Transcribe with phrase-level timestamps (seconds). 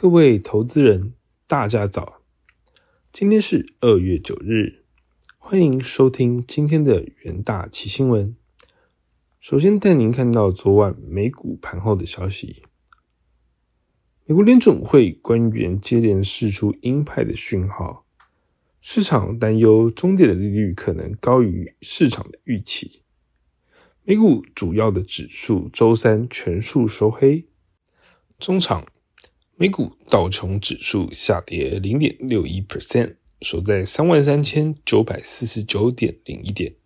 [0.00, 1.14] 各位投资人，
[1.48, 2.22] 大家早！
[3.10, 4.84] 今天是二月九日，
[5.38, 8.36] 欢迎收听今天的元大奇新闻。
[9.40, 12.62] 首先带您看到昨晚美股盘后的消息。
[14.24, 18.06] 美国联准会官员接连释出鹰派的讯号，
[18.80, 23.02] 市场担忧中点的利率可能高于市场的预期。
[24.04, 27.48] 美股主要的指数周三全数收黑，
[28.38, 28.86] 中场。
[29.60, 36.76] 美股道琼指数下跌零点六一 percent，收在三万三千九百四十九点零一点。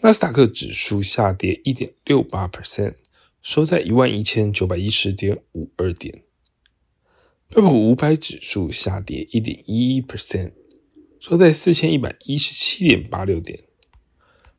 [0.00, 2.94] 纳斯达克指数下跌一点六八 percent，
[3.42, 6.22] 收在一万一千九百一十点五二点。
[7.50, 10.52] 标普五百指数下跌一点一一 percent，
[11.20, 13.60] 收在四千一百一十七点八六点。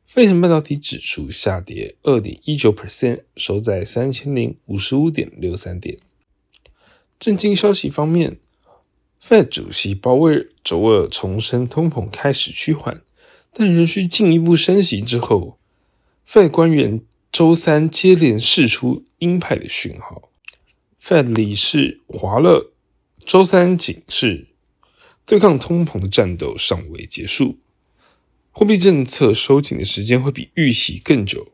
[0.06, 5.98] 费城半导体指数下跌二点一九 percent，收在三千零五十五点六三点。
[7.18, 8.38] 震惊消息方面
[9.22, 13.02] ，Fed 主席鲍威尔周二重申通膨开始趋缓，
[13.52, 15.58] 但仍需进一步升息之后
[16.28, 17.00] ，Fed 官员
[17.32, 20.30] 周三接连释出鹰派的讯号。
[21.02, 22.72] Fed 理事华勒
[23.24, 24.48] 周三警示，
[25.24, 27.58] 对抗通膨的战斗尚未结束，
[28.50, 31.48] 货币政策收紧的时间会比预期更久，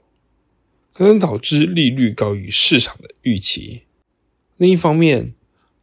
[0.93, 3.83] 可能导致利率高于市场的预期。
[4.57, 5.35] 另一方面，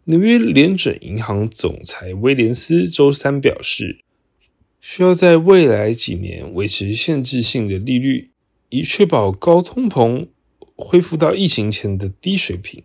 [0.10, 4.00] 纽约联准银行总裁威廉斯周三表示，
[4.82, 8.32] 需要在未来几年维持限制性的利率，
[8.70, 10.26] 以确保高通膨
[10.76, 12.82] 恢复到疫情前的低水平。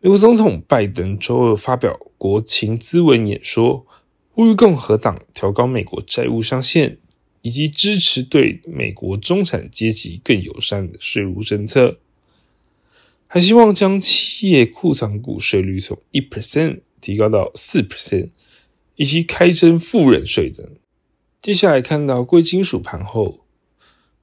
[0.00, 3.84] 美国总统拜登周二发表国情咨文演说，
[4.30, 6.98] 呼吁共和党调高美国债务上限，
[7.42, 11.98] 以及支持对美国中产阶级更友善的税务政策。
[13.32, 18.30] 还希望将企业库存股税率从一 percent 提高到四 percent，
[18.96, 20.68] 以及开征富人税等。
[21.40, 23.46] 接下来看到贵金属盘后，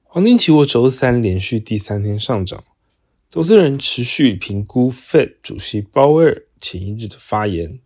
[0.02, 2.62] 黄金期货周三连续第三天上涨，
[3.30, 7.80] 投资人持续评估 Fed 主席鲍威尔前一日的发言，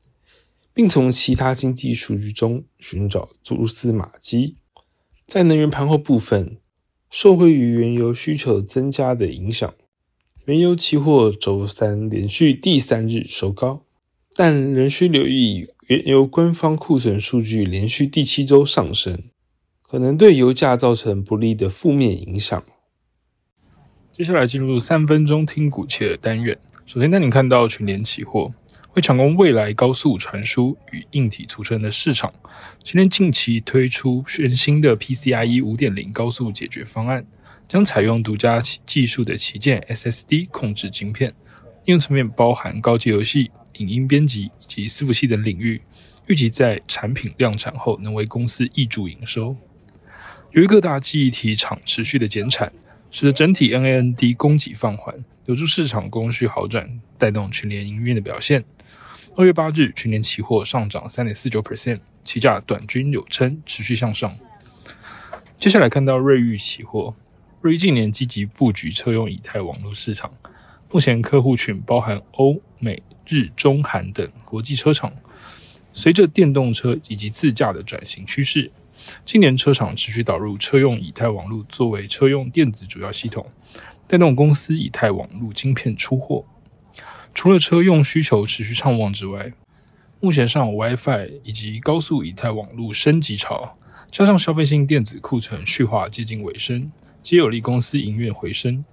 [0.75, 4.57] 并从其他经济数据中寻找蛛丝马迹。
[5.29, 6.59] 在能源盘后部分，
[7.13, 9.73] 受惠于原油需求增加的影响。
[10.45, 13.85] 原油期货周三连续第三日收高，
[14.35, 19.23] 但仍需留意原油官方库存数据连续第七周上升，
[19.83, 22.61] 可能对油价造成不利的负面影响。
[24.13, 28.53] 接下来进入三分钟听股期的单元，首先带你看到群联期货
[28.89, 32.35] 会抢攻未来高速传输与硬体储存的市场，
[32.83, 37.25] 今天近期推出全新的 PCIe 五点零高速解决方案。
[37.73, 41.31] 将采用独家技术的旗舰 SSD 控制晶片，
[41.87, 45.81] 应用层面包含高阶游戏、影音编辑以及伺服器等领域。
[46.27, 49.57] 预计在产品量产后，能为公司挹注营收。
[50.51, 52.71] 由于各大记忆体厂持续的减产，
[53.11, 58.63] 使得整体 NAND 供给放缓，有助市场供需好转，带动群联营运的表现。
[59.35, 64.31] 二月八日，群联期货上涨三点四九 percent，期价短均有撑，持续向上。
[65.57, 67.15] 接下来看到瑞昱期货。
[67.63, 70.35] 瑞近年积极布局车用以太网络市场，
[70.91, 75.13] 目前客户群包含欧美日中韩等国际车厂。
[75.93, 78.69] 随着电动车以及自驾的转型趋势，
[79.25, 83.47] 今年车厂持续导入车用以太网络作为车用电子主要系统，
[84.09, 86.45] 带动公司以太网络晶片出货。
[87.33, 89.53] 除了车用需求持续畅旺之外，
[90.19, 93.79] 目前上 WiFi 以及高速以太网络升级潮，
[94.11, 96.91] 加上消费性电子库存去化接近尾声。
[97.23, 98.85] 皆有利公司营运回升。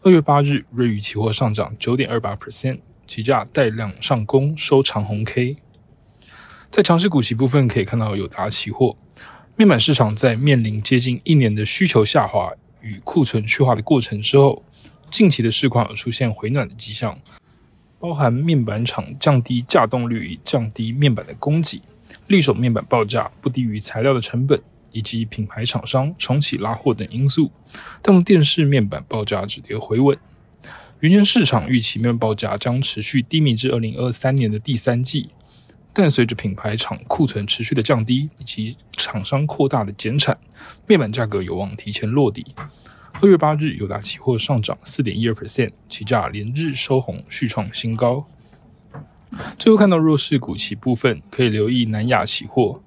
[0.00, 5.58] 二月八日，瑞宇期货上涨九点二八 percent，期价带量上攻，收长红 K。
[6.70, 8.96] 在强势股息部分，可以看到友达期货
[9.54, 14.64] 面板市场在面临接近一年的需求下滑与库存去化的过程之后，
[15.10, 17.18] 近期的市况有出现回暖的迹象，
[17.98, 21.82] 包含面板厂降低价动率以降低面板的供给，
[22.28, 24.58] 力守面板报价不低于材料的成本。
[24.98, 27.52] 以及品牌厂商重启拉货等因素，
[28.02, 30.18] 带动电视面板报价止跌回稳。
[30.98, 35.30] 原先市场预期面板报价将持续低迷至二零二三年的第三季，
[35.92, 40.36] 但随着品牌厂库存持续的降低，以及厂商扩大的减产，
[40.88, 42.44] 面板价格有望提前落底。
[43.20, 48.26] 二月八日，友达期货上涨四点一二 percent，期价连日收红，续创新高。
[49.56, 52.82] 最后看到弱势股期部分，可以留意南亚期货。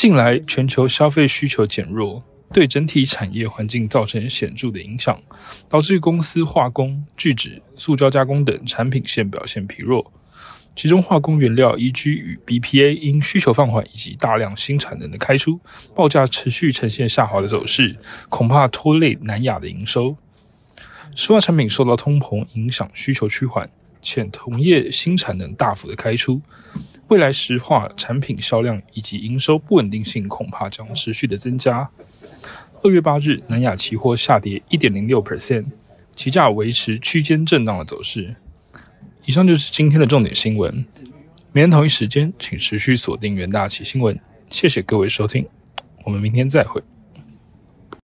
[0.00, 2.22] 近来全球消费需求减弱，
[2.52, 5.20] 对整体产业环境造成显著的影响，
[5.68, 10.12] 导致公司化工、聚酯、塑胶加工等产品线表现疲弱。
[10.76, 15.58] 其中化工原料 EG 与 BPA 因需求放缓以及大量新产能的开出，
[15.96, 17.96] 报价持续呈现下滑的走势，
[18.28, 20.16] 恐怕拖累南亚的营收。
[21.16, 23.68] 石化产品受到通膨影响，需求趋缓，
[24.00, 26.40] 且同业新产能大幅的开出，
[27.08, 31.88] 未来石化产品销量以及营收不稳定性恐怕将持续的增加。
[32.82, 35.64] 二月八日，南亚期货下跌一点零六 percent，
[36.14, 38.36] 期价维持区间震荡的走势。
[39.24, 40.72] 以上就是今天的重点新闻。
[41.52, 44.18] 明天同一时间，请持续锁定元大旗新闻。
[44.50, 45.46] 谢谢各位收听，
[46.04, 46.82] 我们明天再会。